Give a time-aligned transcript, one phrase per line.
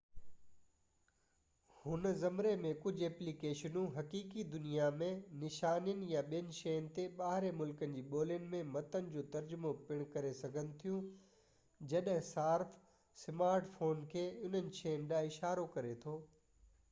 [1.79, 5.09] هن زمري ۾ ڪجهہ اپلي ڪيشنون حقيقي دنيا م
[5.43, 10.31] نشانين يا ٻين شين تي ٻاهرين ملڪن جي ٻولين ۾ متن جو ترجمو پڻ ڪري
[10.39, 11.03] سگهن ٿيون
[11.93, 12.73] جڏهن صارف
[13.25, 16.15] سمارٽ فون کي انهن شين ڏانهن اشارو ڪري ٿو